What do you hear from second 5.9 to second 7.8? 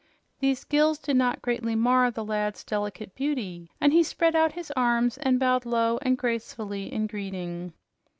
and gracefully in greeting.